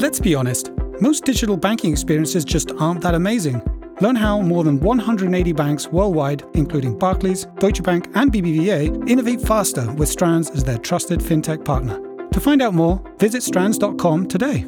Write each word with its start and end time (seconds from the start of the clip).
Let's 0.00 0.18
be 0.18 0.34
honest, 0.34 0.70
most 1.02 1.26
digital 1.26 1.58
banking 1.58 1.92
experiences 1.92 2.42
just 2.42 2.72
aren't 2.78 3.02
that 3.02 3.14
amazing. 3.14 3.60
Learn 4.00 4.16
how 4.16 4.40
more 4.40 4.64
than 4.64 4.80
180 4.80 5.52
banks 5.52 5.88
worldwide, 5.88 6.42
including 6.54 6.98
Barclays, 6.98 7.44
Deutsche 7.58 7.82
Bank, 7.82 8.08
and 8.14 8.32
BBVA, 8.32 9.06
innovate 9.06 9.42
faster 9.42 9.92
with 9.92 10.08
Strands 10.08 10.48
as 10.48 10.64
their 10.64 10.78
trusted 10.78 11.20
fintech 11.20 11.66
partner. 11.66 12.00
To 12.30 12.40
find 12.40 12.62
out 12.62 12.72
more, 12.72 12.98
visit 13.18 13.42
strands.com 13.42 14.26
today. 14.26 14.64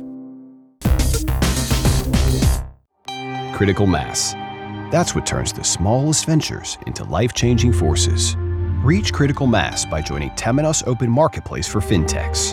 Critical 3.56 3.86
mass. 3.86 4.34
That's 4.92 5.14
what 5.14 5.24
turns 5.24 5.54
the 5.54 5.64
smallest 5.64 6.26
ventures 6.26 6.76
into 6.86 7.04
life 7.04 7.32
changing 7.32 7.72
forces. 7.72 8.36
Reach 8.84 9.14
critical 9.14 9.46
mass 9.46 9.86
by 9.86 10.02
joining 10.02 10.28
Temenos 10.32 10.86
Open 10.86 11.08
Marketplace 11.08 11.66
for 11.66 11.80
FinTechs, 11.80 12.52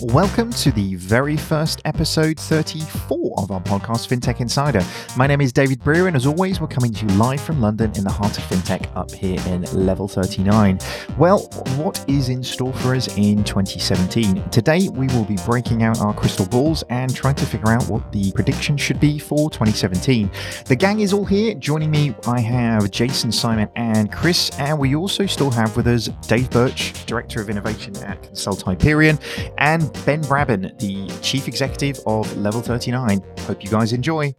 Welcome 0.00 0.52
to 0.52 0.70
the 0.70 0.94
very 0.94 1.36
first 1.36 1.82
episode 1.84 2.38
34 2.38 3.34
of 3.38 3.50
our 3.50 3.60
podcast, 3.60 4.06
FinTech 4.06 4.40
Insider. 4.40 4.80
My 5.16 5.26
name 5.26 5.40
is 5.40 5.52
David 5.52 5.82
Brear, 5.82 6.06
and 6.06 6.14
as 6.14 6.24
always, 6.24 6.60
we're 6.60 6.68
coming 6.68 6.92
to 6.92 7.04
you 7.04 7.12
live 7.14 7.40
from 7.40 7.60
London 7.60 7.90
in 7.96 8.04
the 8.04 8.10
heart 8.10 8.38
of 8.38 8.44
FinTech 8.44 8.94
up 8.94 9.10
here 9.10 9.40
in 9.48 9.62
level 9.72 10.06
39. 10.06 10.78
Well, 11.18 11.48
what 11.78 12.04
is 12.06 12.28
in 12.28 12.44
store 12.44 12.72
for 12.74 12.94
us 12.94 13.08
in 13.18 13.42
2017? 13.42 14.48
Today, 14.50 14.88
we 14.88 15.08
will 15.08 15.24
be 15.24 15.36
breaking 15.44 15.82
out 15.82 15.98
our 15.98 16.14
crystal 16.14 16.46
balls 16.46 16.84
and 16.90 17.12
trying 17.12 17.34
to 17.34 17.46
figure 17.46 17.70
out 17.70 17.88
what 17.88 18.12
the 18.12 18.30
prediction 18.30 18.76
should 18.76 19.00
be 19.00 19.18
for 19.18 19.50
2017. 19.50 20.30
The 20.66 20.76
gang 20.76 21.00
is 21.00 21.12
all 21.12 21.24
here. 21.24 21.54
Joining 21.54 21.90
me, 21.90 22.14
I 22.24 22.38
have 22.38 22.88
Jason, 22.92 23.32
Simon, 23.32 23.68
and 23.74 24.12
Chris, 24.12 24.50
and 24.60 24.78
we 24.78 24.94
also 24.94 25.26
still 25.26 25.50
have 25.50 25.76
with 25.76 25.88
us 25.88 26.06
Dave 26.28 26.50
Birch, 26.50 27.04
Director 27.06 27.40
of 27.40 27.50
Innovation 27.50 27.96
at 28.04 28.22
Consult 28.22 28.62
Hyperion, 28.62 29.18
and 29.58 29.87
Ben 30.04 30.20
Brabyn, 30.22 30.72
the 30.78 31.08
Chief 31.22 31.48
Executive 31.48 32.00
of 32.06 32.36
Level 32.36 32.60
39. 32.60 33.22
Hope 33.40 33.64
you 33.64 33.70
guys 33.70 33.92
enjoy. 33.92 34.34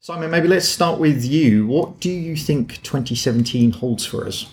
Simon, 0.00 0.30
maybe 0.30 0.48
let's 0.48 0.68
start 0.68 1.00
with 1.00 1.24
you. 1.24 1.66
What 1.66 1.98
do 2.00 2.10
you 2.10 2.36
think 2.36 2.82
2017 2.82 3.72
holds 3.72 4.04
for 4.04 4.26
us? 4.26 4.46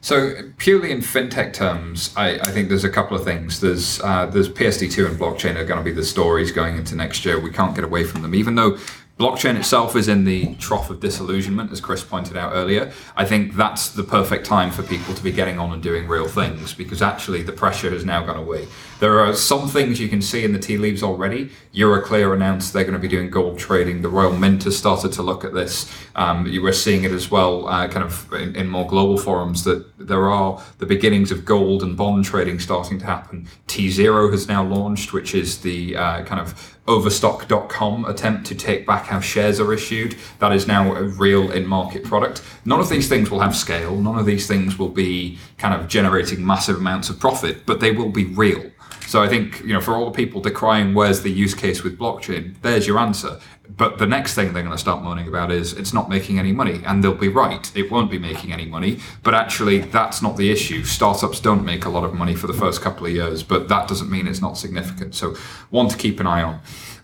So 0.00 0.34
purely 0.58 0.92
in 0.92 0.98
fintech 0.98 1.52
terms, 1.54 2.12
I, 2.14 2.34
I, 2.34 2.50
think 2.50 2.68
there's 2.68 2.84
a 2.84 2.90
couple 2.90 3.16
of 3.16 3.24
things. 3.24 3.60
There's 3.60 4.00
uh, 4.02 4.26
there's 4.26 4.50
PSD2 4.50 5.06
and 5.06 5.18
blockchain 5.18 5.56
are 5.56 5.64
going 5.64 5.78
to 5.78 5.82
be 5.82 5.92
the 5.92 6.04
stories 6.04 6.52
going 6.52 6.76
into 6.76 6.94
next 6.94 7.24
year. 7.24 7.40
We 7.40 7.50
can't 7.50 7.74
get 7.74 7.84
away 7.84 8.04
from 8.04 8.20
them, 8.20 8.34
even 8.34 8.54
though 8.54 8.76
Blockchain 9.18 9.56
itself 9.56 9.94
is 9.94 10.08
in 10.08 10.24
the 10.24 10.56
trough 10.56 10.90
of 10.90 10.98
disillusionment, 10.98 11.70
as 11.70 11.80
Chris 11.80 12.02
pointed 12.02 12.36
out 12.36 12.52
earlier. 12.52 12.90
I 13.16 13.24
think 13.24 13.54
that's 13.54 13.90
the 13.90 14.02
perfect 14.02 14.44
time 14.44 14.72
for 14.72 14.82
people 14.82 15.14
to 15.14 15.22
be 15.22 15.30
getting 15.30 15.56
on 15.60 15.72
and 15.72 15.80
doing 15.80 16.08
real 16.08 16.26
things 16.26 16.74
because 16.74 17.00
actually 17.00 17.44
the 17.44 17.52
pressure 17.52 17.90
has 17.90 18.04
now 18.04 18.26
gone 18.26 18.36
away. 18.36 18.66
There 18.98 19.20
are 19.20 19.32
some 19.32 19.68
things 19.68 20.00
you 20.00 20.08
can 20.08 20.20
see 20.20 20.44
in 20.44 20.52
the 20.52 20.58
tea 20.58 20.78
leaves 20.78 21.04
already. 21.04 21.50
Euroclear 21.72 22.34
announced 22.34 22.72
they're 22.72 22.82
going 22.82 22.94
to 22.94 22.98
be 22.98 23.06
doing 23.06 23.30
gold 23.30 23.56
trading. 23.56 24.02
The 24.02 24.08
Royal 24.08 24.36
Mint 24.36 24.64
has 24.64 24.76
started 24.76 25.12
to 25.12 25.22
look 25.22 25.44
at 25.44 25.54
this. 25.54 25.88
Um, 26.16 26.48
you 26.48 26.60
were 26.60 26.72
seeing 26.72 27.04
it 27.04 27.12
as 27.12 27.30
well, 27.30 27.68
uh, 27.68 27.86
kind 27.86 28.04
of 28.04 28.32
in, 28.32 28.56
in, 28.56 28.68
more 28.68 28.86
global 28.86 29.16
forums, 29.16 29.62
that 29.62 29.84
there 29.96 30.28
are 30.28 30.60
the 30.78 30.86
beginnings 30.86 31.30
of 31.30 31.44
gold 31.44 31.84
and 31.84 31.96
bond 31.96 32.24
trading 32.24 32.58
starting 32.58 32.98
to 32.98 33.06
happen. 33.06 33.46
T0 33.68 34.32
has 34.32 34.48
now 34.48 34.64
launched, 34.64 35.12
which 35.12 35.36
is 35.36 35.60
the 35.60 35.96
uh, 35.96 36.24
kind 36.24 36.40
of 36.40 36.78
overstock.com 36.86 38.04
attempt 38.04 38.46
to 38.46 38.54
take 38.54 38.86
back 38.86 39.06
how 39.06 39.20
shares 39.20 39.60
are 39.60 39.72
issued. 39.72 40.16
That 40.38 40.52
is 40.52 40.66
now 40.66 40.94
a 40.94 41.04
real 41.04 41.50
in 41.50 41.66
market 41.66 42.04
product. 42.04 42.42
None 42.64 42.80
of 42.80 42.88
these 42.88 43.08
things 43.08 43.30
will 43.30 43.40
have 43.40 43.56
scale. 43.56 43.96
None 43.96 44.18
of 44.18 44.26
these 44.26 44.46
things 44.46 44.78
will 44.78 44.88
be 44.88 45.38
kind 45.58 45.74
of 45.74 45.88
generating 45.88 46.44
massive 46.44 46.76
amounts 46.76 47.08
of 47.08 47.18
profit, 47.18 47.64
but 47.66 47.80
they 47.80 47.90
will 47.90 48.10
be 48.10 48.26
real. 48.26 48.70
So 49.06 49.22
I 49.22 49.28
think, 49.28 49.60
you 49.60 49.72
know, 49.72 49.80
for 49.80 49.94
all 49.94 50.06
the 50.06 50.16
people 50.16 50.40
decrying 50.40 50.94
where's 50.94 51.22
the 51.22 51.30
use 51.30 51.54
case 51.54 51.82
with 51.82 51.98
blockchain, 51.98 52.54
there's 52.62 52.86
your 52.86 52.98
answer. 52.98 53.38
But 53.68 53.98
the 53.98 54.06
next 54.06 54.34
thing 54.34 54.52
they're 54.52 54.62
going 54.62 54.74
to 54.74 54.78
start 54.78 55.02
moaning 55.02 55.26
about 55.26 55.50
is 55.50 55.72
it's 55.72 55.92
not 55.92 56.08
making 56.08 56.38
any 56.38 56.52
money. 56.52 56.82
And 56.84 57.02
they'll 57.02 57.14
be 57.14 57.28
right. 57.28 57.74
It 57.76 57.90
won't 57.90 58.10
be 58.10 58.18
making 58.18 58.52
any 58.52 58.66
money. 58.66 59.00
But 59.22 59.34
actually, 59.34 59.78
that's 59.78 60.22
not 60.22 60.36
the 60.36 60.50
issue. 60.50 60.84
Startups 60.84 61.40
don't 61.40 61.64
make 61.64 61.84
a 61.84 61.88
lot 61.88 62.04
of 62.04 62.14
money 62.14 62.34
for 62.34 62.46
the 62.46 62.52
first 62.52 62.82
couple 62.82 63.06
of 63.06 63.12
years, 63.12 63.42
but 63.42 63.68
that 63.68 63.88
doesn't 63.88 64.10
mean 64.10 64.26
it's 64.26 64.42
not 64.42 64.58
significant. 64.58 65.14
So, 65.14 65.34
one 65.70 65.88
to 65.88 65.96
keep 65.96 66.20
an 66.20 66.26
eye 66.26 66.42
on. 66.42 66.60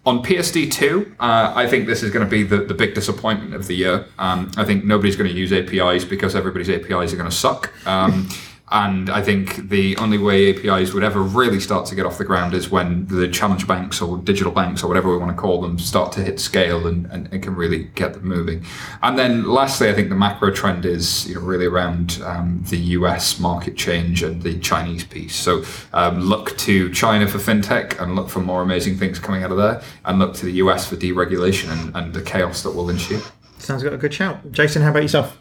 On 0.06 0.22
PSD2, 0.22 1.12
uh, 1.21 1.53
I 1.54 1.66
think 1.66 1.87
this 1.87 2.03
is 2.03 2.10
going 2.10 2.25
to 2.25 2.31
be 2.31 2.43
the, 2.43 2.59
the 2.59 2.72
big 2.72 2.94
disappointment 2.94 3.54
of 3.54 3.66
the 3.66 3.75
year. 3.75 4.06
Um, 4.19 4.50
I 4.56 4.65
think 4.65 4.84
nobody's 4.84 5.15
going 5.15 5.28
to 5.28 5.37
use 5.37 5.53
APIs 5.53 6.04
because 6.04 6.34
everybody's 6.34 6.71
APIs 6.71 7.12
are 7.12 7.16
going 7.16 7.28
to 7.28 7.37
suck. 7.37 7.71
Um, 7.87 8.28
and 8.70 9.10
I 9.10 9.20
think 9.20 9.69
the 9.69 9.97
only 9.97 10.16
way 10.16 10.50
APIs 10.50 10.92
would 10.92 11.03
ever 11.03 11.20
really 11.20 11.58
start 11.58 11.86
to 11.86 11.97
get 11.97 12.06
off 12.06 12.19
the 12.19 12.25
ground 12.25 12.54
is 12.54 12.70
when 12.70 13.06
the 13.08 13.26
challenge 13.26 13.66
banks 13.66 14.00
or 14.00 14.19
digital 14.19 14.53
banks 14.53 14.84
or 14.84 14.88
whatever 14.88 15.10
we 15.10 15.19
want 15.19 15.34
to 15.34 15.41
call 15.41 15.60
them 15.60 15.78
start 15.78 16.12
to 16.12 16.20
hit 16.22 16.38
scale 16.38 16.86
and, 16.86 17.06
and 17.06 17.32
it 17.34 17.42
can 17.42 17.56
really 17.56 17.84
get 17.97 18.14
them 18.14 18.25
moving. 18.28 18.64
And 19.03 19.19
then 19.19 19.44
lastly, 19.44 19.88
I 19.88 19.92
think 19.92 20.09
the 20.09 20.14
macro 20.14 20.53
trend 20.53 20.86
is 20.86 21.28
you 21.28 21.34
know, 21.34 21.41
really 21.41 21.66
around 21.66 22.20
um, 22.25 22.62
the 22.69 22.78
US 22.78 23.41
market 23.41 23.76
change 23.76 24.22
and 24.22 24.41
the 24.42 24.56
Chinese 24.60 25.03
piece. 25.03 25.34
So 25.34 25.64
um, 25.92 26.20
look 26.20 26.56
to 26.59 26.92
China 26.92 27.26
for 27.26 27.38
fintech 27.38 28.00
and 28.00 28.14
look 28.14 28.28
for 28.28 28.38
more 28.38 28.62
amazing 28.62 28.97
things 28.98 29.19
coming 29.19 29.42
out 29.42 29.50
of 29.50 29.56
there 29.56 29.82
and 30.04 30.20
look 30.20 30.34
to 30.34 30.47
the 30.47 30.53
US 30.53 30.88
for 30.88 30.94
deregulation 30.94 31.72
and, 31.72 31.97
and 31.97 32.14
the 32.14 32.22
chaos 32.22 32.62
that 32.62 32.70
will 32.70 32.88
ensue. 32.88 33.20
Sounds 33.59 33.82
like 33.82 33.92
a 33.92 33.98
good 33.98 34.14
shout. 34.14 34.53
Jason, 34.53 34.82
how 34.82 34.91
about 34.91 35.03
yourself? 35.03 35.36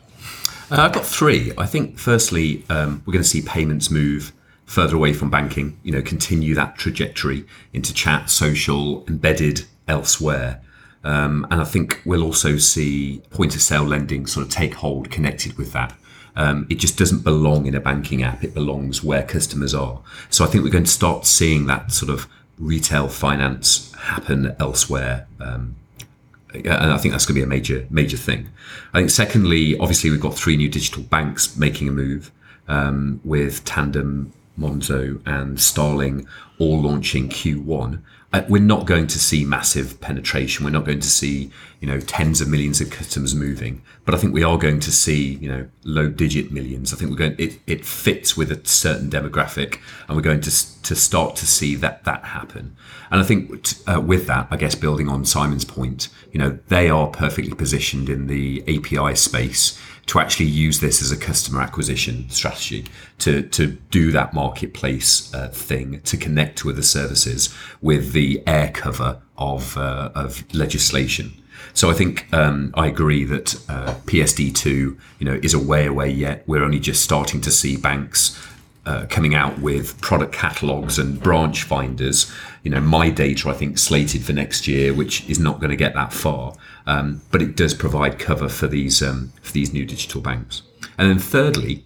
Uh, 0.71 0.83
I've 0.83 0.93
got 0.93 1.05
three. 1.05 1.51
I 1.57 1.65
think, 1.65 1.97
firstly, 1.97 2.63
um, 2.69 3.01
we're 3.05 3.13
going 3.13 3.23
to 3.23 3.29
see 3.29 3.41
payments 3.41 3.89
move 3.89 4.33
further 4.65 4.95
away 4.95 5.13
from 5.13 5.31
banking, 5.31 5.79
you 5.81 5.91
know, 5.91 6.01
continue 6.01 6.53
that 6.53 6.77
trajectory 6.77 7.43
into 7.73 7.91
chat, 7.91 8.29
social, 8.29 9.03
embedded 9.07 9.65
elsewhere. 9.87 10.61
Um, 11.03 11.47
and 11.49 11.59
I 11.59 11.63
think 11.63 12.01
we'll 12.05 12.23
also 12.23 12.57
see 12.57 13.23
point 13.31 13.55
of 13.55 13.61
sale 13.61 13.83
lending 13.83 14.27
sort 14.27 14.45
of 14.45 14.51
take 14.51 14.75
hold 14.75 15.09
connected 15.09 15.57
with 15.57 15.73
that. 15.73 15.95
Um, 16.35 16.67
it 16.69 16.75
just 16.75 16.97
doesn't 16.97 17.23
belong 17.23 17.65
in 17.65 17.73
a 17.73 17.79
banking 17.79 18.21
app, 18.21 18.43
it 18.43 18.53
belongs 18.53 19.03
where 19.03 19.23
customers 19.23 19.73
are. 19.73 20.01
So 20.29 20.45
I 20.45 20.47
think 20.47 20.63
we're 20.63 20.69
going 20.69 20.83
to 20.83 20.91
start 20.91 21.25
seeing 21.25 21.65
that 21.65 21.91
sort 21.91 22.11
of 22.11 22.27
retail 22.59 23.07
finance 23.07 23.91
happen 23.95 24.55
elsewhere. 24.59 25.25
Um, 25.39 25.75
and 26.53 26.67
I 26.67 26.97
think 26.97 27.13
that's 27.13 27.25
going 27.25 27.35
to 27.35 27.41
be 27.41 27.43
a 27.43 27.47
major 27.47 27.85
major 27.89 28.17
thing. 28.17 28.49
I 28.93 28.99
think 28.99 29.09
secondly, 29.09 29.77
obviously 29.79 30.09
we've 30.09 30.21
got 30.21 30.35
three 30.35 30.57
new 30.57 30.69
digital 30.69 31.03
banks 31.03 31.55
making 31.57 31.87
a 31.87 31.91
move 31.91 32.31
um, 32.67 33.19
with 33.23 33.63
Tandem, 33.65 34.33
Monzo, 34.57 35.21
and 35.25 35.59
Starling 35.59 36.27
all 36.57 36.81
launching 36.81 37.29
Q1 37.29 38.01
uh, 38.31 38.43
we're 38.47 38.61
not 38.61 38.85
going 38.85 39.07
to 39.07 39.19
see 39.19 39.43
massive 39.43 39.99
penetration. 40.01 40.63
We're 40.63 40.71
not 40.71 40.85
going 40.85 40.99
to 40.99 41.09
see, 41.09 41.49
you 41.79 41.87
know, 41.87 41.99
tens 41.99 42.41
of 42.41 42.47
millions 42.47 42.81
of 42.81 42.89
customers 42.89 43.33
moving. 43.33 43.81
But 44.05 44.13
I 44.13 44.17
think 44.17 44.33
we 44.33 44.43
are 44.43 44.57
going 44.57 44.79
to 44.81 44.91
see, 44.91 45.35
you 45.35 45.49
know, 45.49 45.67
low 45.83 46.09
digit 46.09 46.51
millions. 46.51 46.93
I 46.93 46.97
think 46.97 47.09
we're 47.09 47.17
going. 47.17 47.35
It, 47.37 47.59
it 47.67 47.85
fits 47.85 48.35
with 48.35 48.51
a 48.51 48.65
certain 48.67 49.09
demographic, 49.09 49.79
and 50.07 50.15
we're 50.15 50.23
going 50.23 50.41
to 50.41 50.81
to 50.83 50.95
start 50.95 51.35
to 51.37 51.45
see 51.45 51.75
that 51.75 52.03
that 52.03 52.25
happen. 52.25 52.75
And 53.11 53.21
I 53.21 53.23
think 53.23 53.51
uh, 53.87 54.01
with 54.01 54.27
that, 54.27 54.47
I 54.51 54.57
guess 54.57 54.75
building 54.75 55.07
on 55.07 55.25
Simon's 55.25 55.65
point, 55.65 56.09
you 56.31 56.39
know, 56.39 56.59
they 56.67 56.89
are 56.89 57.07
perfectly 57.07 57.53
positioned 57.53 58.09
in 58.09 58.27
the 58.27 58.61
API 58.67 59.15
space 59.15 59.79
to 60.09 60.19
actually 60.19 60.47
use 60.47 60.79
this 60.79 61.03
as 61.03 61.11
a 61.11 61.17
customer 61.17 61.61
acquisition 61.61 62.27
strategy 62.29 62.85
to 63.19 63.43
to 63.43 63.67
do 63.67 64.11
that 64.11 64.33
marketplace 64.33 65.31
uh, 65.35 65.49
thing 65.49 66.01
to 66.01 66.17
connect 66.17 66.57
to 66.57 66.69
other 66.71 66.81
services 66.81 67.53
with 67.79 68.11
the 68.11 68.41
air 68.47 68.71
cover 68.73 69.21
of 69.39 69.77
uh, 69.77 70.11
of 70.15 70.43
legislation. 70.53 71.33
So 71.73 71.89
I 71.89 71.93
think 71.93 72.31
um, 72.33 72.73
I 72.75 72.87
agree 72.87 73.23
that 73.25 73.55
uh, 73.69 73.95
PSD2, 74.05 74.65
you 74.65 74.97
know, 75.21 75.39
is 75.41 75.53
a 75.53 75.59
way 75.59 75.85
away 75.85 76.09
yet. 76.09 76.43
We're 76.47 76.63
only 76.63 76.79
just 76.79 77.03
starting 77.03 77.41
to 77.41 77.51
see 77.51 77.77
banks 77.77 78.37
uh, 78.85 79.05
coming 79.09 79.35
out 79.35 79.59
with 79.59 79.99
product 80.01 80.33
catalogs 80.33 80.97
and 80.97 81.21
branch 81.21 81.63
finders. 81.63 82.31
You 82.63 82.71
know, 82.71 82.81
midata, 82.81 83.45
I 83.45 83.53
think, 83.53 83.77
slated 83.77 84.23
for 84.23 84.33
next 84.33 84.67
year, 84.67 84.93
which 84.93 85.29
is 85.29 85.39
not 85.39 85.59
going 85.59 85.69
to 85.69 85.75
get 85.75 85.93
that 85.93 86.11
far. 86.11 86.53
Um, 86.85 87.21
but 87.31 87.41
it 87.41 87.55
does 87.55 87.73
provide 87.73 88.19
cover 88.19 88.49
for 88.49 88.67
these 88.67 89.01
um, 89.01 89.31
for 89.41 89.51
these 89.51 89.73
new 89.73 89.85
digital 89.85 90.21
banks. 90.21 90.63
And 90.97 91.09
then 91.09 91.19
thirdly, 91.19 91.85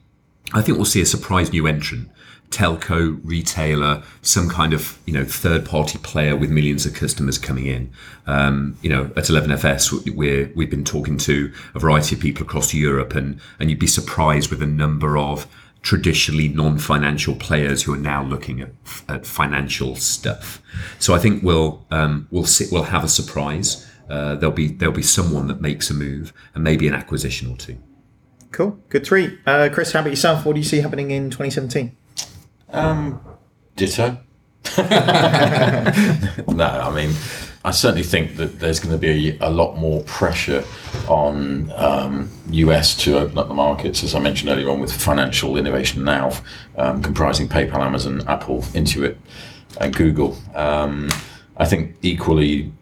I 0.53 0.61
think 0.61 0.77
we'll 0.77 0.85
see 0.85 1.01
a 1.01 1.05
surprise 1.05 1.51
new 1.51 1.67
entrant 1.67 2.09
telco, 2.53 3.19
retailer, 3.23 4.03
some 4.21 4.47
kind 4.47 4.73
of 4.73 4.99
you 5.05 5.13
know 5.13 5.25
third 5.25 5.65
party 5.65 5.97
player 5.97 6.35
with 6.35 6.49
millions 6.49 6.85
of 6.85 6.93
customers 6.93 7.37
coming 7.37 7.65
in. 7.65 7.91
Um, 8.27 8.77
you 8.81 8.89
know, 8.89 9.05
at 9.17 9.25
11FS, 9.25 10.15
we're 10.15 10.51
we've 10.55 10.69
been 10.69 10.85
talking 10.85 11.17
to 11.19 11.51
a 11.75 11.79
variety 11.79 12.15
of 12.15 12.21
people 12.21 12.45
across 12.45 12.73
Europe, 12.73 13.15
and 13.15 13.39
and 13.59 13.69
you'd 13.69 13.79
be 13.79 13.87
surprised 13.87 14.49
with 14.49 14.59
the 14.59 14.67
number 14.67 15.17
of 15.17 15.47
traditionally 15.81 16.47
non-financial 16.47 17.35
players 17.35 17.83
who 17.83 17.93
are 17.93 17.97
now 17.97 18.23
looking 18.23 18.61
at, 18.61 18.69
at 19.09 19.25
financial 19.25 19.97
stuff. 19.97 20.61
So 20.97 21.13
I 21.13 21.19
think 21.19 21.43
we'll 21.43 21.85
um, 21.91 22.27
we'll 22.31 22.45
sit, 22.45 22.71
we'll 22.71 22.83
have 22.83 23.03
a 23.03 23.09
surprise. 23.09 23.89
Uh, 24.09 24.35
there'll 24.35 24.55
be 24.55 24.67
there'll 24.67 24.95
be 24.95 25.01
someone 25.01 25.47
that 25.47 25.59
makes 25.59 25.89
a 25.89 25.93
move 25.93 26.33
and 26.53 26.63
maybe 26.63 26.87
an 26.87 26.93
acquisition 26.93 27.51
or 27.51 27.57
two. 27.57 27.77
Cool, 28.51 28.79
good 28.89 29.05
three. 29.05 29.39
Uh, 29.45 29.69
Chris, 29.73 29.91
how 29.91 30.01
about 30.01 30.11
yourself? 30.11 30.45
What 30.45 30.53
do 30.53 30.59
you 30.59 30.65
see 30.65 30.79
happening 30.81 31.09
in 31.11 31.31
2017? 31.31 31.97
Um, 32.73 33.21
ditto. 33.75 34.17
no, 34.77 34.83
I 36.65 36.91
mean, 36.93 37.13
I 37.65 37.71
certainly 37.71 38.03
think 38.03 38.35
that 38.37 38.59
there's 38.59 38.79
going 38.79 38.91
to 38.91 38.97
be 38.97 39.37
a 39.39 39.49
lot 39.49 39.77
more 39.77 40.03
pressure 40.03 40.65
on 41.07 41.71
um, 41.75 42.29
US 42.49 42.95
to 43.03 43.19
open 43.19 43.37
up 43.37 43.47
the 43.47 43.53
markets, 43.53 44.03
as 44.03 44.15
I 44.15 44.19
mentioned 44.19 44.49
earlier 44.49 44.69
on, 44.69 44.79
with 44.79 44.91
financial 44.91 45.55
innovation 45.55 46.03
now, 46.03 46.31
um, 46.77 47.01
comprising 47.01 47.47
PayPal, 47.47 47.79
Amazon, 47.79 48.21
Apple, 48.27 48.63
Intuit, 48.73 49.17
and 49.79 49.95
Google. 49.95 50.37
Um, 50.55 51.09
I 51.57 51.65
think 51.65 51.95
equally 52.01 52.73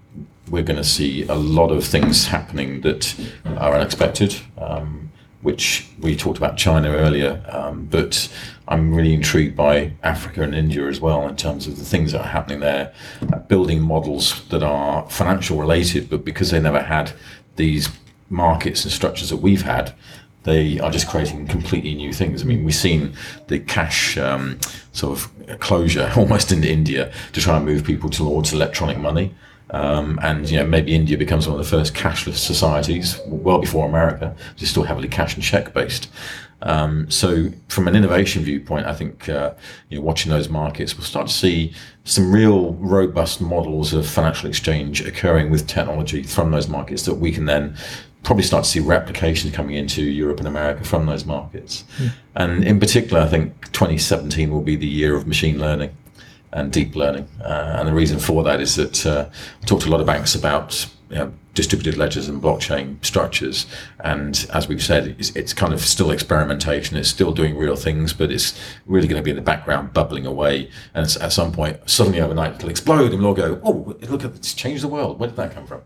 we're 0.49 0.63
going 0.63 0.77
to 0.77 0.83
see 0.83 1.23
a 1.23 1.35
lot 1.35 1.71
of 1.71 1.83
things 1.83 2.27
happening 2.27 2.81
that 2.81 3.15
are 3.45 3.75
unexpected. 3.75 4.35
Um, 4.57 5.10
which 5.41 5.87
we 5.99 6.15
talked 6.15 6.37
about 6.37 6.57
China 6.57 6.89
earlier, 6.89 7.43
um, 7.49 7.87
but 7.89 8.31
I'm 8.67 8.93
really 8.93 9.13
intrigued 9.13 9.55
by 9.55 9.93
Africa 10.03 10.43
and 10.43 10.55
India 10.55 10.87
as 10.87 11.01
well 11.01 11.27
in 11.27 11.35
terms 11.35 11.67
of 11.67 11.77
the 11.77 11.85
things 11.85 12.11
that 12.11 12.21
are 12.21 12.27
happening 12.27 12.59
there, 12.59 12.93
uh, 13.33 13.39
building 13.39 13.81
models 13.81 14.47
that 14.49 14.63
are 14.63 15.09
financial 15.09 15.57
related, 15.57 16.09
but 16.09 16.23
because 16.23 16.51
they 16.51 16.59
never 16.59 16.81
had 16.81 17.13
these 17.55 17.89
markets 18.29 18.83
and 18.83 18.91
structures 18.91 19.29
that 19.29 19.37
we've 19.37 19.63
had, 19.63 19.93
they 20.43 20.79
are 20.79 20.89
just 20.89 21.07
creating 21.07 21.47
completely 21.47 21.93
new 21.93 22.13
things. 22.13 22.41
I 22.41 22.45
mean, 22.45 22.63
we've 22.63 22.73
seen 22.73 23.13
the 23.47 23.59
cash 23.59 24.17
um, 24.17 24.59
sort 24.91 25.19
of 25.19 25.59
closure 25.59 26.11
almost 26.17 26.51
in 26.51 26.63
India 26.63 27.11
to 27.33 27.41
try 27.41 27.57
and 27.57 27.65
move 27.65 27.83
people 27.83 28.09
towards 28.09 28.53
electronic 28.53 28.97
money. 28.97 29.33
Um, 29.71 30.19
and 30.21 30.49
you 30.49 30.57
know 30.57 30.65
maybe 30.67 30.93
India 30.93 31.17
becomes 31.17 31.47
one 31.47 31.57
of 31.57 31.65
the 31.65 31.69
first 31.69 31.93
cashless 31.93 32.35
societies, 32.35 33.19
well 33.25 33.59
before 33.59 33.87
America, 33.87 34.35
which 34.53 34.63
is 34.63 34.69
still 34.69 34.83
heavily 34.83 35.07
cash 35.07 35.35
and 35.35 35.43
check 35.43 35.73
based. 35.73 36.09
Um, 36.63 37.09
so 37.09 37.49
from 37.69 37.87
an 37.87 37.95
innovation 37.95 38.43
viewpoint, 38.43 38.85
I 38.85 38.93
think 38.93 39.27
uh, 39.29 39.53
you 39.89 39.97
know, 39.97 40.03
watching 40.03 40.31
those 40.31 40.49
markets, 40.49 40.95
we'll 40.95 41.05
start 41.05 41.27
to 41.27 41.33
see 41.33 41.73
some 42.03 42.31
real 42.31 42.73
robust 42.73 43.41
models 43.41 43.93
of 43.93 44.07
financial 44.07 44.47
exchange 44.47 45.01
occurring 45.01 45.49
with 45.49 45.67
technology 45.67 46.23
from 46.23 46.51
those 46.51 46.67
markets 46.67 47.03
that 47.05 47.15
we 47.15 47.31
can 47.31 47.45
then 47.45 47.75
probably 48.23 48.43
start 48.43 48.63
to 48.63 48.69
see 48.69 48.79
replications 48.79 49.53
coming 49.53 49.75
into 49.75 50.03
Europe 50.03 50.37
and 50.37 50.47
America 50.47 50.83
from 50.83 51.07
those 51.07 51.25
markets. 51.25 51.83
Mm. 51.97 52.11
And 52.35 52.63
in 52.63 52.79
particular, 52.79 53.21
I 53.21 53.27
think 53.27 53.71
2017 53.71 54.51
will 54.51 54.61
be 54.61 54.75
the 54.75 54.87
year 54.87 55.15
of 55.15 55.25
machine 55.25 55.57
learning 55.57 55.95
and 56.53 56.71
deep 56.71 56.95
learning. 56.95 57.27
Uh, 57.43 57.77
and 57.79 57.87
the 57.87 57.93
reason 57.93 58.19
for 58.19 58.43
that 58.43 58.59
is 58.59 58.75
that 58.75 59.05
uh, 59.05 59.29
I 59.61 59.65
talked 59.65 59.83
to 59.83 59.89
a 59.89 59.91
lot 59.91 60.01
of 60.01 60.07
banks 60.07 60.35
about 60.35 60.87
you 61.09 61.17
know, 61.17 61.33
distributed 61.53 61.97
ledgers 61.97 62.29
and 62.29 62.41
blockchain 62.41 63.03
structures. 63.03 63.65
And 63.99 64.47
as 64.53 64.69
we've 64.69 64.81
said, 64.81 65.15
it's, 65.19 65.35
it's, 65.35 65.53
kind 65.53 65.73
of 65.73 65.81
still 65.81 66.09
experimentation. 66.11 66.95
It's 66.95 67.09
still 67.09 67.33
doing 67.33 67.57
real 67.57 67.75
things, 67.75 68.13
but 68.13 68.31
it's 68.31 68.57
really 68.85 69.07
going 69.07 69.19
to 69.19 69.23
be 69.23 69.31
in 69.31 69.35
the 69.35 69.41
background, 69.41 69.91
bubbling 69.93 70.25
away. 70.25 70.69
And 70.93 71.05
at 71.19 71.33
some 71.33 71.51
point, 71.51 71.77
suddenly 71.89 72.21
overnight, 72.21 72.55
it'll 72.55 72.69
explode, 72.69 73.11
and 73.11 73.19
we'll 73.19 73.27
all 73.27 73.33
go, 73.33 73.59
"Oh, 73.63 73.97
look! 74.09 74.23
It's 74.23 74.53
changed 74.53 74.83
the 74.83 74.87
world. 74.87 75.19
Where 75.19 75.27
did 75.27 75.35
that 75.35 75.53
come 75.53 75.67
from?" 75.67 75.81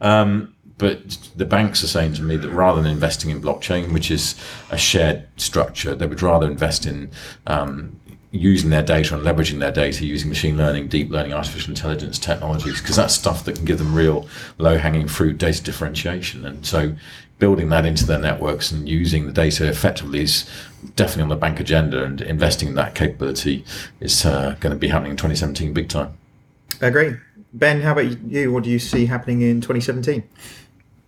Um, 0.00 0.54
but 0.78 1.28
the 1.36 1.44
banks 1.44 1.84
are 1.84 1.88
saying 1.88 2.14
to 2.14 2.22
me 2.22 2.36
that 2.36 2.48
rather 2.48 2.80
than 2.80 2.90
investing 2.90 3.28
in 3.28 3.42
blockchain, 3.42 3.92
which 3.92 4.10
is 4.10 4.34
a 4.70 4.78
shared 4.78 5.28
structure, 5.36 5.94
they 5.94 6.06
would 6.06 6.22
rather 6.22 6.50
invest 6.50 6.86
in 6.86 7.10
um, 7.46 7.99
using 8.32 8.70
their 8.70 8.82
data 8.82 9.14
and 9.16 9.24
leveraging 9.24 9.58
their 9.58 9.72
data 9.72 10.06
using 10.06 10.28
machine 10.28 10.56
learning, 10.56 10.88
deep 10.88 11.10
learning, 11.10 11.32
artificial 11.32 11.70
intelligence 11.70 12.18
technologies, 12.18 12.80
because 12.80 12.96
that's 12.96 13.14
stuff 13.14 13.44
that 13.44 13.56
can 13.56 13.64
give 13.64 13.78
them 13.78 13.94
real 13.94 14.28
low 14.58 14.78
hanging 14.78 15.08
fruit 15.08 15.36
data 15.36 15.62
differentiation. 15.62 16.44
And 16.46 16.64
so 16.64 16.94
building 17.38 17.70
that 17.70 17.84
into 17.84 18.06
their 18.06 18.18
networks 18.18 18.70
and 18.70 18.88
using 18.88 19.26
the 19.26 19.32
data 19.32 19.66
effectively 19.68 20.20
is 20.20 20.48
definitely 20.94 21.24
on 21.24 21.28
the 21.30 21.36
bank 21.36 21.58
agenda 21.58 22.04
and 22.04 22.20
investing 22.20 22.68
in 22.68 22.74
that 22.74 22.94
capability 22.94 23.64
is 23.98 24.24
uh, 24.24 24.54
going 24.60 24.72
to 24.72 24.78
be 24.78 24.88
happening 24.88 25.12
in 25.12 25.16
2017 25.16 25.72
big 25.72 25.88
time. 25.88 26.16
Uh, 26.80 26.90
great. 26.90 27.16
Ben, 27.52 27.80
how 27.80 27.92
about 27.92 28.06
you? 28.22 28.52
What 28.52 28.62
do 28.62 28.70
you 28.70 28.78
see 28.78 29.06
happening 29.06 29.42
in 29.42 29.60
2017? 29.60 30.22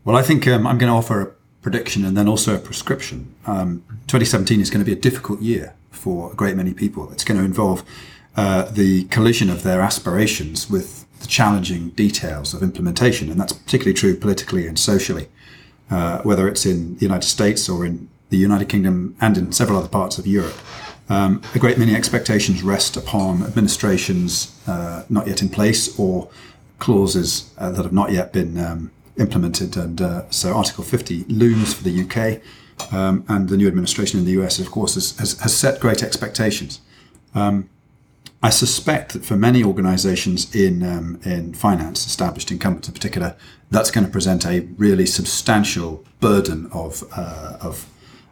Well, 0.05 0.17
I 0.17 0.23
think 0.23 0.49
um, 0.49 0.67
I'm 0.67 0.79
going 0.79 0.91
to 0.91 0.97
offer 0.97 1.21
a 1.21 1.33
prediction 1.63 2.05
and 2.05 2.17
then 2.17 2.27
also 2.27 2.57
a 2.57 2.59
prescription. 2.59 3.33
Um, 3.47 3.85
2017 4.09 4.61
is 4.61 4.69
going 4.69 4.85
to 4.85 4.85
be 4.85 4.93
a 4.93 5.01
difficult 5.01 5.41
year 5.41 5.75
for 6.03 6.33
a 6.33 6.35
great 6.35 6.57
many 6.57 6.75
people. 6.75 7.11
It's 7.13 7.25
going 7.25 7.39
to 7.39 7.45
involve 7.45 7.85
uh, 8.37 8.65
the 8.71 9.05
collision 9.05 9.49
of 9.49 9.63
their 9.63 9.81
aspirations 9.81 10.69
with 10.69 11.07
the 11.21 11.29
challenging 11.29 11.91
details 11.91 12.53
of 12.55 12.63
implementation, 12.63 13.31
and 13.31 13.39
that's 13.41 13.53
particularly 13.53 13.95
true 13.95 14.17
politically 14.17 14.67
and 14.67 14.77
socially, 14.77 15.29
uh, 15.91 16.19
whether 16.23 16.49
it's 16.49 16.67
in 16.67 16.97
the 16.97 17.03
United 17.03 17.27
States 17.27 17.69
or 17.69 17.87
in 17.87 18.09
the 18.31 18.37
United 18.37 18.69
Kingdom 18.69 19.15
and 19.21 19.39
in 19.39 19.53
several 19.53 19.79
other 19.79 19.89
parts 19.89 20.19
of 20.19 20.27
Europe. 20.27 20.59
Um, 21.09 21.43
a 21.55 21.59
great 21.59 21.79
many 21.79 21.95
expectations 21.95 22.63
rest 22.63 22.97
upon 22.97 23.43
administrations 23.45 24.59
uh, 24.67 25.05
not 25.09 25.27
yet 25.29 25.43
in 25.43 25.49
place 25.51 25.99
or 25.99 26.29
clauses 26.79 27.55
uh, 27.59 27.71
that 27.71 27.85
have 27.85 27.93
not 27.93 28.11
yet 28.11 28.33
been 28.33 28.59
um, 28.59 28.91
implemented. 29.19 29.77
And 29.77 30.01
uh, 30.01 30.31
so 30.31 30.55
Article 30.55 30.83
50 30.83 31.25
looms 31.29 31.75
for 31.75 31.85
the 31.85 32.03
UK. 32.03 32.43
Um, 32.91 33.25
and 33.29 33.49
the 33.49 33.57
new 33.57 33.69
administration 33.69 34.19
in 34.19 34.25
the 34.25 34.33
US, 34.43 34.59
of 34.59 34.71
course, 34.71 34.95
has, 34.95 35.17
has, 35.19 35.39
has 35.41 35.55
set 35.55 35.81
great 35.81 36.03
expectations. 36.03 36.81
Um, 37.35 37.69
I 38.43 38.51
suspect 38.51 39.13
that 39.13 39.25
for 39.25 39.37
many 39.37 39.63
organizations 39.63 40.53
in, 40.55 40.83
um, 40.83 41.21
in 41.25 41.55
finance, 41.55 42.07
established 42.07 42.51
incumbents 42.51 42.89
in 42.89 42.95
particular, 42.95 43.37
that's 43.71 43.91
going 43.91 44.05
to 44.05 44.11
present 44.11 44.45
a 44.45 44.61
really 44.77 45.07
substantial 45.07 46.05
burden 46.21 46.69
of, 46.73 47.05
uh, 47.17 47.57
of, 47.61 47.89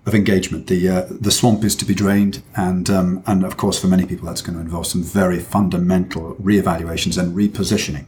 of 0.06 0.14
engagement. 0.14 0.66
The, 0.66 0.88
uh, 0.88 1.06
the 1.08 1.30
swamp 1.30 1.64
is 1.64 1.76
to 1.76 1.84
be 1.84 1.94
drained, 1.94 2.42
and, 2.56 2.90
um, 2.90 3.22
and 3.26 3.44
of 3.44 3.56
course, 3.56 3.78
for 3.78 3.86
many 3.86 4.04
people, 4.04 4.26
that's 4.26 4.42
going 4.42 4.56
to 4.56 4.60
involve 4.60 4.86
some 4.86 5.02
very 5.02 5.38
fundamental 5.38 6.34
reevaluations 6.36 7.16
and 7.16 7.36
repositioning. 7.36 8.06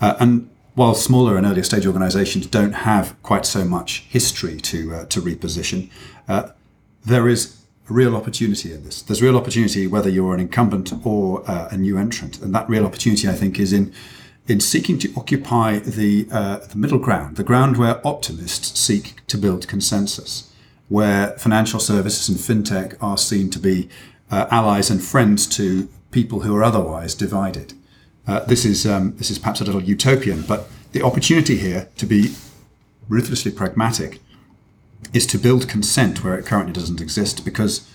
Uh, 0.00 0.16
and 0.18 0.49
while 0.74 0.94
smaller 0.94 1.36
and 1.36 1.46
earlier 1.46 1.62
stage 1.62 1.86
organizations 1.86 2.46
don't 2.46 2.72
have 2.72 3.20
quite 3.22 3.44
so 3.44 3.64
much 3.64 4.06
history 4.08 4.60
to, 4.60 4.94
uh, 4.94 5.04
to 5.06 5.20
reposition, 5.20 5.90
uh, 6.28 6.50
there 7.04 7.28
is 7.28 7.60
real 7.88 8.16
opportunity 8.16 8.72
in 8.72 8.84
this. 8.84 9.02
There's 9.02 9.22
real 9.22 9.36
opportunity 9.36 9.86
whether 9.86 10.08
you're 10.08 10.34
an 10.34 10.40
incumbent 10.40 10.92
or 11.04 11.48
uh, 11.50 11.68
a 11.70 11.76
new 11.76 11.98
entrant. 11.98 12.40
And 12.40 12.54
that 12.54 12.68
real 12.68 12.86
opportunity, 12.86 13.28
I 13.28 13.32
think, 13.32 13.58
is 13.58 13.72
in, 13.72 13.92
in 14.46 14.60
seeking 14.60 14.98
to 15.00 15.12
occupy 15.16 15.78
the, 15.78 16.28
uh, 16.30 16.58
the 16.58 16.76
middle 16.76 16.98
ground, 16.98 17.36
the 17.36 17.44
ground 17.44 17.76
where 17.76 18.06
optimists 18.06 18.78
seek 18.78 19.26
to 19.26 19.36
build 19.36 19.66
consensus, 19.66 20.52
where 20.88 21.30
financial 21.38 21.80
services 21.80 22.28
and 22.28 22.38
fintech 22.38 22.96
are 23.00 23.18
seen 23.18 23.50
to 23.50 23.58
be 23.58 23.88
uh, 24.30 24.46
allies 24.50 24.90
and 24.90 25.02
friends 25.02 25.46
to 25.46 25.88
people 26.10 26.40
who 26.40 26.54
are 26.56 26.62
otherwise 26.62 27.14
divided. 27.14 27.74
Uh, 28.30 28.44
this 28.44 28.64
is 28.64 28.86
um, 28.86 29.12
this 29.16 29.28
is 29.28 29.40
perhaps 29.40 29.60
a 29.60 29.64
little 29.64 29.82
utopian, 29.82 30.42
but 30.42 30.68
the 30.92 31.02
opportunity 31.02 31.56
here 31.56 31.88
to 31.96 32.06
be 32.06 32.32
ruthlessly 33.08 33.50
pragmatic 33.50 34.20
is 35.12 35.26
to 35.26 35.36
build 35.36 35.68
consent 35.68 36.22
where 36.22 36.38
it 36.38 36.46
currently 36.46 36.72
doesn't 36.72 37.00
exist, 37.00 37.44
because 37.44 37.88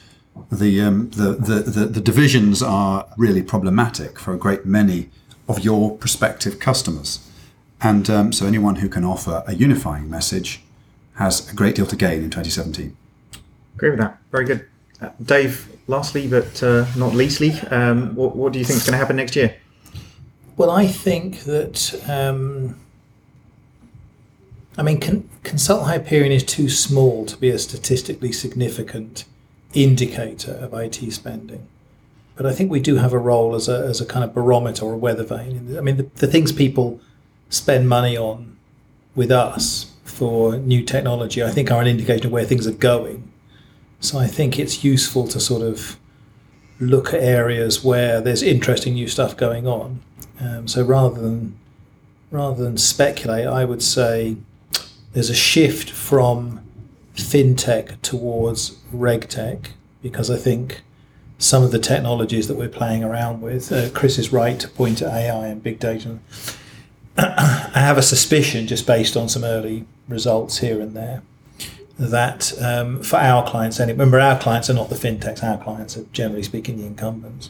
the, 0.51 0.81
um, 0.81 1.09
the, 1.11 1.31
the, 1.35 1.71
the, 1.71 1.85
the 1.85 2.01
divisions 2.01 2.61
are 2.61 3.07
really 3.15 3.41
problematic 3.41 4.19
for 4.19 4.33
a 4.33 4.37
great 4.37 4.65
many 4.65 5.09
of 5.47 5.59
your 5.59 5.95
prospective 5.97 6.59
customers. 6.59 7.25
And 7.79 8.09
um, 8.09 8.33
so 8.33 8.45
anyone 8.45 8.77
who 8.77 8.89
can 8.89 9.05
offer 9.05 9.41
a 9.47 9.55
unifying 9.55 10.09
message 10.09 10.61
has 11.13 11.49
a 11.49 11.55
great 11.55 11.75
deal 11.75 11.85
to 11.85 11.95
gain 11.95 12.23
in 12.23 12.29
2017. 12.29 12.97
Agree 13.75 13.91
with 13.91 13.99
that. 13.99 14.17
Very 14.31 14.43
good. 14.43 14.67
Uh, 14.99 15.11
Dave, 15.23 15.73
lastly 15.87 16.27
but 16.27 16.61
uh, 16.61 16.85
not 16.97 17.13
leastly, 17.13 17.51
um, 17.71 18.13
what, 18.15 18.35
what 18.35 18.51
do 18.51 18.59
you 18.59 18.65
think 18.65 18.77
is 18.77 18.85
going 18.85 18.93
to 18.93 18.97
happen 18.97 19.15
next 19.15 19.37
year? 19.37 19.55
Well, 20.57 20.69
I 20.69 20.87
think 20.87 21.41
that. 21.41 22.01
Um, 22.09 22.79
I 24.77 24.83
mean, 24.83 24.99
con- 24.99 25.29
Consult 25.43 25.85
Hyperion 25.85 26.33
is 26.33 26.43
too 26.43 26.69
small 26.69 27.25
to 27.27 27.37
be 27.37 27.49
a 27.49 27.57
statistically 27.57 28.33
significant 28.33 29.23
indicator 29.73 30.51
of 30.53 30.73
IT 30.73 31.13
spending. 31.13 31.67
But 32.35 32.45
I 32.45 32.53
think 32.53 32.69
we 32.69 32.81
do 32.81 32.95
have 32.95 33.13
a 33.13 33.17
role 33.17 33.55
as 33.55 33.69
a, 33.69 33.85
as 33.85 34.01
a 34.01 34.05
kind 34.05 34.25
of 34.25 34.33
barometer 34.33 34.85
or 34.85 34.93
a 34.93 34.97
weather 34.97 35.23
vane. 35.23 35.77
I 35.77 35.81
mean, 35.81 35.97
the, 35.97 36.03
the 36.15 36.27
things 36.27 36.51
people 36.51 36.99
spend 37.49 37.87
money 37.87 38.17
on 38.17 38.57
with 39.15 39.31
us 39.31 39.93
for 40.03 40.57
new 40.57 40.83
technology, 40.83 41.41
I 41.43 41.51
think, 41.51 41.71
are 41.71 41.81
an 41.81 41.87
indication 41.87 42.27
of 42.27 42.31
where 42.33 42.45
things 42.45 42.67
are 42.67 42.71
going. 42.71 43.31
So 44.01 44.19
I 44.19 44.27
think 44.27 44.59
it's 44.59 44.83
useful 44.83 45.27
to 45.29 45.39
sort 45.39 45.61
of 45.61 45.97
look 46.79 47.13
at 47.13 47.21
areas 47.21 47.83
where 47.83 48.19
there's 48.19 48.43
interesting 48.43 48.95
new 48.95 49.07
stuff 49.07 49.37
going 49.37 49.67
on. 49.67 50.01
Um, 50.39 50.67
so 50.67 50.83
rather 50.83 51.21
than 51.21 51.57
rather 52.31 52.63
than 52.63 52.77
speculate, 52.77 53.47
I 53.47 53.65
would 53.65 53.81
say 53.81 54.37
there's 55.13 55.29
a 55.29 55.35
shift 55.35 55.89
from 55.89 56.61
fintech 57.15 58.01
towards 58.01 58.77
regtech 58.93 59.67
because 60.01 60.29
I 60.29 60.37
think 60.37 60.81
some 61.37 61.63
of 61.63 61.71
the 61.71 61.79
technologies 61.79 62.47
that 62.47 62.55
we're 62.55 62.69
playing 62.69 63.03
around 63.03 63.41
with, 63.41 63.71
uh, 63.71 63.89
Chris 63.89 64.17
is 64.17 64.31
right 64.31 64.59
to 64.59 64.67
point 64.67 64.99
to 64.99 65.07
AI 65.07 65.47
and 65.47 65.61
big 65.61 65.79
data. 65.79 66.19
I 67.17 67.71
have 67.73 67.97
a 67.97 68.01
suspicion, 68.01 68.67
just 68.67 68.87
based 68.87 69.17
on 69.17 69.29
some 69.29 69.43
early 69.43 69.85
results 70.07 70.59
here 70.59 70.79
and 70.81 70.93
there, 70.93 71.23
that 71.97 72.53
um, 72.61 73.01
for 73.01 73.17
our 73.17 73.47
clients, 73.47 73.79
and 73.79 73.89
remember 73.89 74.19
our 74.19 74.37
clients 74.39 74.69
are 74.69 74.73
not 74.73 74.89
the 74.89 74.95
fintechs, 74.95 75.43
our 75.43 75.57
clients 75.57 75.97
are 75.97 76.05
generally 76.13 76.43
speaking 76.43 76.77
the 76.77 76.85
incumbents. 76.85 77.49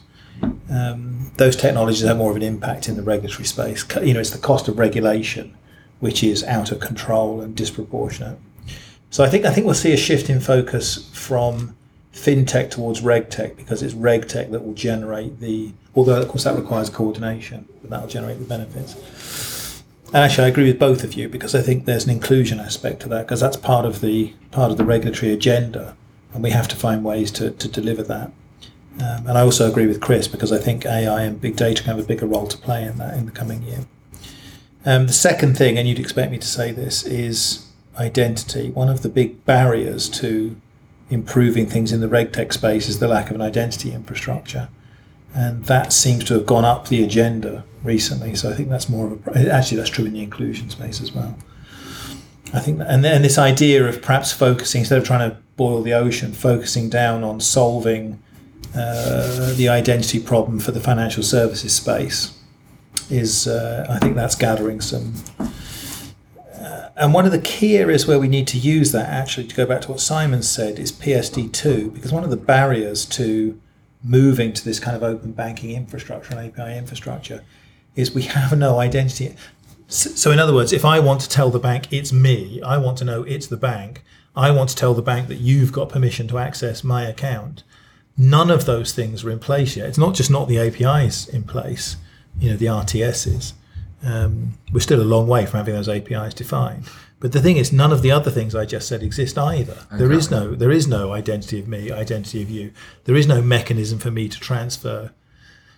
Um, 0.70 1.32
those 1.38 1.56
technologies 1.56 2.02
have 2.02 2.18
more 2.18 2.32
of 2.32 2.38
an 2.38 2.44
impact 2.44 2.88
in 2.90 2.96
the 2.96 3.04
regulatory 3.04 3.46
space. 3.46 3.86
You 4.02 4.14
know, 4.14 4.20
it's 4.20 4.32
the 4.32 4.38
cost 4.38 4.68
of 4.68 4.80
regulation 4.80 5.56
which 6.00 6.24
is 6.24 6.44
out 6.44 6.72
of 6.72 6.80
control 6.80 7.42
and 7.42 7.56
disproportionate. 7.56 8.38
So 9.10 9.24
I 9.24 9.30
think 9.30 9.46
I 9.46 9.52
think 9.52 9.66
we'll 9.66 9.76
see 9.76 9.94
a 9.94 9.98
shift 9.98 10.30
in 10.30 10.40
focus 10.40 11.10
from 11.14 11.76
fintech 12.14 12.70
towards 12.72 13.02
regtech 13.02 13.56
because 13.56 13.82
it's 13.82 13.94
regtech 13.94 14.52
that 14.52 14.64
will 14.64 14.74
generate 14.74 15.40
the. 15.40 15.74
Although 15.96 16.22
of 16.22 16.28
course 16.28 16.44
that 16.44 16.56
requires 16.56 16.90
coordination, 16.90 17.68
but 17.82 17.90
that 17.90 18.02
will 18.02 18.10
generate 18.10 18.40
the 18.40 18.46
benefits. 18.46 19.84
And 20.08 20.18
actually, 20.18 20.46
I 20.46 20.50
agree 20.50 20.66
with 20.66 20.80
both 20.80 21.04
of 21.04 21.14
you 21.14 21.30
because 21.30 21.56
I 21.56 21.62
think 21.62 21.86
there's 21.86 22.06
an 22.06 22.12
inclusion 22.12 22.60
aspect 22.60 23.02
to 23.02 23.10
that 23.10 23.26
because 23.26 23.40
that's 23.40 23.58
part 23.58 23.86
of 23.86 24.02
the 24.02 24.34
part 24.52 24.72
of 24.72 24.78
the 24.78 24.86
regulatory 24.86 25.32
agenda, 25.32 25.96
and 26.34 26.44
we 26.44 26.52
have 26.52 26.68
to 26.68 26.76
find 26.76 27.04
ways 27.04 27.32
to, 27.32 27.52
to 27.52 27.68
deliver 27.68 28.04
that. 28.04 28.32
Um, 28.98 29.28
and 29.28 29.38
I 29.38 29.42
also 29.42 29.70
agree 29.70 29.88
with 29.88 30.00
Chris 30.00 30.28
because 30.28 30.52
I 30.52 30.58
think 30.58 30.86
AI 30.86 31.24
and 31.24 31.40
big 31.40 31.56
data 31.56 31.84
can 31.84 31.96
have 31.96 32.04
a 32.04 32.08
bigger 32.08 32.26
role 32.26 32.48
to 32.48 32.58
play 32.58 32.84
in 32.84 32.98
that 32.98 33.16
in 33.16 33.26
the 33.26 33.32
coming 33.32 33.64
year. 33.64 33.86
Um, 34.86 35.08
the 35.08 35.14
second 35.14 35.58
thing, 35.58 35.78
and 35.78 35.88
you'd 35.88 36.00
expect 36.00 36.32
me 36.32 36.38
to 36.38 36.48
say 36.48 36.72
this, 36.72 37.04
is 37.04 37.68
identity. 37.98 38.70
One 38.70 38.88
of 38.88 39.02
the 39.02 39.10
big 39.10 39.44
barriers 39.46 40.08
to 40.10 40.56
improving 41.10 41.66
things 41.66 41.92
in 41.92 42.02
the 42.02 42.08
regtech 42.08 42.54
space 42.54 42.88
is 42.88 43.00
the 43.00 43.08
lack 43.08 43.30
of 43.30 43.36
an 43.36 43.42
identity 43.42 43.92
infrastructure. 43.92 44.70
And 45.34 45.66
that 45.66 45.92
seems 45.92 46.24
to 46.26 46.36
have 46.36 46.46
gone 46.46 46.64
up 46.64 46.88
the 46.88 47.04
agenda 47.04 47.66
recently. 47.84 48.36
So 48.36 48.50
I 48.50 48.54
think 48.54 48.70
that's 48.70 48.88
more 48.88 49.08
of 49.08 49.28
a, 49.28 49.52
actually, 49.52 49.78
that's 49.78 49.90
true 49.90 50.06
in 50.06 50.14
the 50.14 50.24
inclusion 50.24 50.70
space 50.70 51.02
as 51.02 51.12
well. 51.12 51.38
I 52.54 52.60
think, 52.60 52.80
and 52.88 53.04
then 53.04 53.22
this 53.22 53.38
idea 53.38 53.86
of 53.88 54.02
perhaps 54.02 54.32
focusing, 54.32 54.80
instead 54.80 54.98
of 54.98 55.04
trying 55.04 55.30
to 55.30 55.38
boil 55.58 55.82
the 55.82 55.94
ocean, 55.94 56.32
focusing 56.32 56.90
down 56.90 57.24
on 57.24 57.42
solving 57.42 58.20
uh, 58.76 59.54
the 59.56 59.68
identity 59.70 60.20
problem 60.20 60.60
for 60.60 60.72
the 60.72 60.80
financial 60.80 61.24
services 61.24 61.74
space 61.74 62.38
is, 63.10 63.48
uh, 63.48 63.86
I 63.90 64.00
think 64.00 64.16
that's 64.16 64.36
gathering 64.36 64.82
some. 64.82 65.14
Uh, 65.40 66.90
and 66.96 67.14
one 67.14 67.26
of 67.26 67.32
the 67.32 67.40
key 67.40 67.78
areas 67.78 68.08
where 68.08 68.20
we 68.20 68.28
need 68.28 68.48
to 68.48 68.58
use 68.58 68.92
that, 68.92 69.08
actually, 69.10 69.48
to 69.48 69.56
go 69.56 69.66
back 69.66 69.82
to 69.82 69.92
what 69.92 70.00
Simon 70.00 70.42
said, 70.42 70.80
is 70.80 70.92
PSD2, 70.92 71.94
because 71.94 72.12
one 72.12 72.24
of 72.24 72.30
the 72.30 72.38
barriers 72.38 73.06
to 73.06 73.60
moving 74.04 74.54
to 74.54 74.64
this 74.64 74.80
kind 74.80 74.96
of 74.96 75.04
open 75.04 75.32
banking 75.32 75.72
infrastructure 75.72 76.36
and 76.36 76.48
API 76.48 76.78
infrastructure 76.78 77.44
is 77.96 78.14
we 78.14 78.24
have 78.24 78.58
no 78.58 78.80
identity. 78.80 79.36
So, 79.88 80.32
in 80.32 80.40
other 80.40 80.54
words, 80.54 80.74
if 80.74 80.84
I 80.84 81.00
want 81.00 81.22
to 81.22 81.30
tell 81.30 81.52
the 81.52 81.60
bank 81.60 81.88
it's 81.92 82.12
me, 82.12 82.62
I 82.62 82.78
want 82.78 82.98
to 83.00 83.06
know 83.06 83.24
it's 83.24 83.48
the 83.48 83.58
bank, 83.58 84.04
I 84.36 84.52
want 84.52 84.70
to 84.72 84.76
tell 84.76 84.94
the 84.94 85.02
bank 85.02 85.28
that 85.28 85.38
you've 85.38 85.72
got 85.72 85.90
permission 85.90 86.28
to 86.30 86.38
access 86.38 86.84
my 86.84 87.04
account. 87.04 87.64
None 88.18 88.50
of 88.50 88.66
those 88.66 88.94
things 88.94 89.24
are 89.24 89.32
in 89.32 89.40
place 89.40 89.76
yet. 89.76 89.88
It's 89.88 89.98
not 89.98 90.16
just 90.16 90.32
not 90.32 90.48
the 90.48 90.58
APIs 90.58 91.28
in 91.28 91.44
place, 91.44 91.98
you 92.40 92.50
know, 92.50 92.56
the 92.56 92.68
RTSs. 92.68 93.54
Um, 94.04 94.58
we're 94.72 94.80
still 94.80 95.02
a 95.02 95.04
long 95.04 95.28
way 95.28 95.46
from 95.46 95.58
having 95.58 95.74
those 95.74 95.90
APIs 95.90 96.34
defined. 96.34 96.86
But 97.20 97.32
the 97.32 97.42
thing 97.42 97.58
is, 97.58 97.74
none 97.74 97.92
of 97.92 98.02
the 98.02 98.12
other 98.12 98.30
things 98.30 98.54
I 98.54 98.66
just 98.66 98.88
said 98.88 99.02
exist 99.02 99.38
either. 99.38 99.74
Exactly. 99.74 99.98
There 99.98 100.12
is 100.12 100.30
no 100.30 100.54
there 100.54 100.72
is 100.72 100.88
no 100.88 101.12
identity 101.14 101.60
of 101.60 101.68
me, 101.68 101.92
identity 101.92 102.42
of 102.42 102.50
you. 102.50 102.72
There 103.06 103.16
is 103.16 103.28
no 103.28 103.42
mechanism 103.42 104.00
for 104.00 104.12
me 104.12 104.30
to 104.30 104.40
transfer. 104.40 105.12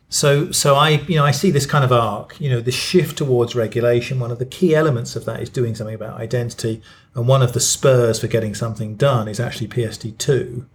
So 0.10 0.52
so 0.52 0.76
I 0.76 0.90
you 0.90 1.16
know 1.16 1.26
I 1.26 1.32
see 1.32 1.52
this 1.52 1.66
kind 1.66 1.84
of 1.84 1.92
arc. 1.92 2.40
You 2.42 2.50
know, 2.50 2.60
the 2.60 2.72
shift 2.72 3.18
towards 3.18 3.56
regulation. 3.56 4.20
One 4.20 4.32
of 4.32 4.40
the 4.40 4.46
key 4.46 4.76
elements 4.76 5.16
of 5.16 5.26
that 5.26 5.42
is 5.42 5.50
doing 5.50 5.76
something 5.76 5.96
about 5.96 6.20
identity, 6.20 6.82
and 7.16 7.28
one 7.28 7.42
of 7.42 7.54
the 7.54 7.60
spurs 7.60 8.20
for 8.20 8.28
getting 8.28 8.56
something 8.56 8.96
done 8.96 9.28
is 9.28 9.40
actually 9.40 9.68
PSD 9.68 10.18
two. 10.18 10.66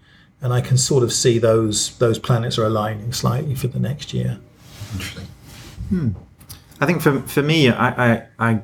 And 0.42 0.52
I 0.52 0.61
can 0.61 0.76
sort 0.76 1.04
of 1.04 1.12
see 1.12 1.38
those 1.38 1.96
those 1.99 2.18
planets 2.18 2.58
are 2.58 2.64
aligning 2.64 3.12
slightly 3.12 3.54
for 3.54 3.68
the 3.68 3.78
next 3.78 4.12
year. 4.12 4.38
Interesting. 4.92 5.26
Hmm. 5.88 6.08
I 6.80 6.87
think 6.87 7.00
for 7.00 7.20
for 7.22 7.42
me, 7.42 7.70
I 7.70 8.12
I 8.12 8.26
I, 8.38 8.61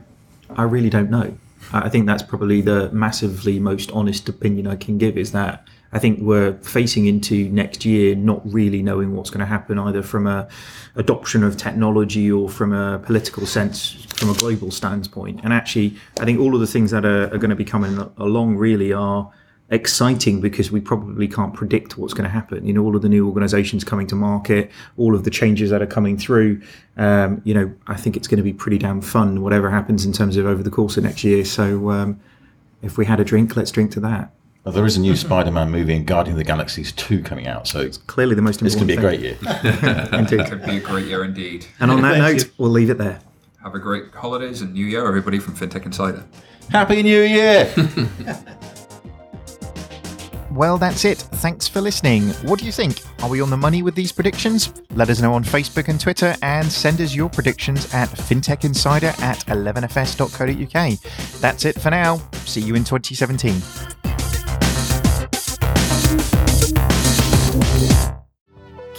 I 0.50 0.62
really 0.64 0.90
don't 0.90 1.10
know. 1.10 1.36
I 1.72 1.88
think 1.88 2.06
that's 2.06 2.22
probably 2.22 2.60
the 2.60 2.90
massively 2.92 3.60
most 3.60 3.90
honest 3.92 4.28
opinion 4.28 4.66
I 4.66 4.76
can 4.76 4.96
give 4.96 5.18
is 5.18 5.32
that 5.32 5.66
I 5.92 5.98
think 5.98 6.20
we're 6.20 6.54
facing 6.58 7.06
into 7.06 7.48
next 7.50 7.84
year 7.84 8.14
not 8.14 8.40
really 8.50 8.82
knowing 8.82 9.14
what's 9.14 9.30
going 9.30 9.40
to 9.40 9.46
happen 9.46 9.78
either 9.78 10.02
from 10.02 10.26
a 10.26 10.48
adoption 10.96 11.42
of 11.42 11.56
technology 11.56 12.30
or 12.30 12.48
from 12.48 12.72
a 12.72 12.98
political 12.98 13.46
sense 13.46 14.04
from 14.16 14.30
a 14.30 14.34
global 14.34 14.70
standpoint. 14.70 15.40
And 15.44 15.52
actually, 15.52 15.96
I 16.20 16.24
think 16.24 16.40
all 16.40 16.54
of 16.54 16.60
the 16.60 16.66
things 16.66 16.90
that 16.90 17.04
are, 17.04 17.24
are 17.32 17.38
going 17.38 17.50
to 17.50 17.56
be 17.56 17.64
coming 17.64 17.98
along 18.18 18.56
really 18.56 18.92
are 18.92 19.30
exciting 19.70 20.40
because 20.40 20.70
we 20.70 20.80
probably 20.80 21.28
can't 21.28 21.52
predict 21.52 21.98
what's 21.98 22.14
going 22.14 22.24
to 22.24 22.30
happen. 22.30 22.66
You 22.66 22.72
know, 22.72 22.82
all 22.82 22.96
of 22.96 23.02
the 23.02 23.08
new 23.08 23.26
organizations 23.26 23.84
coming 23.84 24.06
to 24.08 24.14
market, 24.14 24.70
all 24.96 25.14
of 25.14 25.24
the 25.24 25.30
changes 25.30 25.70
that 25.70 25.82
are 25.82 25.86
coming 25.86 26.16
through. 26.16 26.62
Um, 26.96 27.42
you 27.44 27.54
know, 27.54 27.72
I 27.86 27.96
think 27.96 28.16
it's 28.16 28.28
going 28.28 28.38
to 28.38 28.42
be 28.42 28.52
pretty 28.52 28.78
damn 28.78 29.00
fun, 29.00 29.42
whatever 29.42 29.70
happens 29.70 30.04
in 30.04 30.12
terms 30.12 30.36
of 30.36 30.46
over 30.46 30.62
the 30.62 30.70
course 30.70 30.96
of 30.96 31.04
next 31.04 31.22
year. 31.24 31.44
So, 31.44 31.90
um, 31.90 32.20
if 32.80 32.96
we 32.96 33.04
had 33.04 33.20
a 33.20 33.24
drink, 33.24 33.56
let's 33.56 33.70
drink 33.70 33.90
to 33.92 34.00
that. 34.00 34.32
Well, 34.64 34.74
there 34.74 34.86
is 34.86 34.96
a 34.96 35.00
new 35.00 35.16
Spider-Man 35.16 35.70
movie 35.70 35.94
and 35.94 36.06
Guardian 36.06 36.34
of 36.34 36.38
the 36.38 36.44
Galaxies 36.44 36.92
2 36.92 37.22
coming 37.22 37.46
out, 37.46 37.66
so 37.66 37.80
it's 37.80 37.96
clearly 37.96 38.34
the 38.34 38.42
most 38.42 38.60
important 38.60 38.90
It's 38.90 39.00
going 39.00 39.16
to 39.16 39.18
be 39.18 39.18
a 39.18 39.18
great 39.18 39.20
year. 39.20 39.38
It 40.40 40.48
could 40.50 40.64
be 40.64 40.76
a 40.76 40.80
great 40.80 41.06
year 41.06 41.24
indeed. 41.24 41.66
And 41.80 41.90
on 41.90 42.02
that 42.02 42.18
note, 42.18 42.50
we'll 42.58 42.70
leave 42.70 42.90
it 42.90 42.98
there. 42.98 43.20
Have 43.62 43.74
a 43.74 43.78
great 43.78 44.12
holidays 44.14 44.60
and 44.60 44.74
New 44.74 44.84
Year, 44.84 45.06
everybody 45.06 45.38
from 45.38 45.56
FinTech 45.56 45.86
Insider. 45.86 46.24
Happy 46.70 47.02
New 47.02 47.22
Year! 47.22 47.72
Well, 50.50 50.78
that's 50.78 51.04
it. 51.04 51.18
Thanks 51.18 51.68
for 51.68 51.80
listening. 51.80 52.28
What 52.44 52.58
do 52.58 52.64
you 52.64 52.72
think? 52.72 53.00
Are 53.22 53.28
we 53.28 53.40
on 53.40 53.50
the 53.50 53.56
money 53.56 53.82
with 53.82 53.94
these 53.94 54.12
predictions? 54.12 54.72
Let 54.94 55.10
us 55.10 55.20
know 55.20 55.34
on 55.34 55.44
Facebook 55.44 55.88
and 55.88 56.00
Twitter 56.00 56.34
and 56.42 56.70
send 56.70 57.00
us 57.00 57.14
your 57.14 57.28
predictions 57.28 57.92
at 57.94 58.08
fintechinsider 58.08 59.18
at 59.20 59.38
11fs.co.uk. 59.46 61.40
That's 61.40 61.64
it 61.64 61.80
for 61.80 61.90
now. 61.90 62.16
See 62.44 62.62
you 62.62 62.74
in 62.74 62.84
2017. 62.84 63.97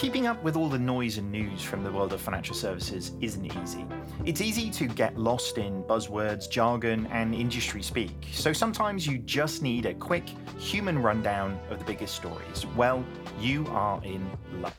Keeping 0.09 0.25
up 0.25 0.41
with 0.41 0.55
all 0.55 0.69
the 0.69 0.79
noise 0.79 1.19
and 1.19 1.31
news 1.31 1.61
from 1.61 1.83
the 1.83 1.91
world 1.91 2.13
of 2.13 2.19
financial 2.19 2.55
services 2.55 3.11
isn't 3.21 3.45
easy. 3.61 3.85
It's 4.25 4.41
easy 4.41 4.71
to 4.71 4.87
get 4.87 5.15
lost 5.19 5.59
in 5.59 5.83
buzzwords, 5.83 6.49
jargon, 6.49 7.05
and 7.11 7.35
industry 7.35 7.83
speak, 7.83 8.09
so 8.31 8.51
sometimes 8.51 9.05
you 9.05 9.19
just 9.19 9.61
need 9.61 9.85
a 9.85 9.93
quick 9.93 10.27
human 10.57 10.97
rundown 10.97 11.59
of 11.69 11.77
the 11.77 11.85
biggest 11.85 12.15
stories. 12.15 12.65
Well, 12.75 13.05
you 13.39 13.67
are 13.67 14.03
in 14.03 14.27
luck. 14.53 14.73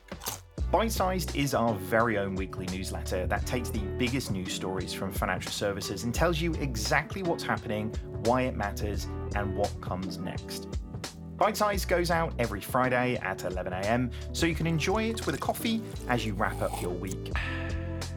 Bite 0.69 0.91
Sized 0.91 1.33
is 1.33 1.53
our 1.53 1.75
very 1.75 2.17
own 2.17 2.35
weekly 2.35 2.65
newsletter 2.65 3.25
that 3.27 3.45
takes 3.45 3.69
the 3.69 3.79
biggest 3.97 4.31
news 4.31 4.51
stories 4.51 4.91
from 4.91 5.13
financial 5.13 5.53
services 5.53 6.03
and 6.03 6.13
tells 6.13 6.41
you 6.41 6.51
exactly 6.55 7.23
what's 7.23 7.43
happening, 7.45 7.87
why 8.25 8.41
it 8.41 8.57
matters, 8.57 9.07
and 9.35 9.55
what 9.55 9.73
comes 9.79 10.17
next. 10.17 10.67
Bite 11.41 11.57
Size 11.57 11.85
goes 11.85 12.11
out 12.11 12.33
every 12.37 12.61
Friday 12.61 13.17
at 13.23 13.39
11am, 13.39 14.11
so 14.31 14.45
you 14.45 14.53
can 14.53 14.67
enjoy 14.67 15.05
it 15.05 15.25
with 15.25 15.33
a 15.33 15.39
coffee 15.39 15.81
as 16.07 16.23
you 16.23 16.35
wrap 16.35 16.61
up 16.61 16.79
your 16.79 16.91
week. 16.91 17.31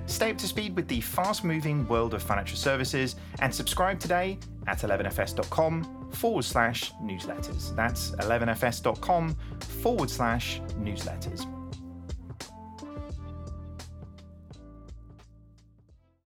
Stay 0.04 0.30
up 0.30 0.36
to 0.36 0.46
speed 0.46 0.76
with 0.76 0.86
the 0.88 1.00
fast 1.00 1.42
moving 1.42 1.88
world 1.88 2.12
of 2.12 2.22
financial 2.22 2.58
services 2.58 3.16
and 3.38 3.54
subscribe 3.54 3.98
today 3.98 4.38
at 4.66 4.80
11fs.com 4.80 6.10
forward 6.10 6.44
slash 6.44 6.92
newsletters. 7.02 7.74
That's 7.74 8.10
11fs.com 8.10 9.34
forward 9.80 10.10
slash 10.10 10.60
newsletters. 10.78 11.53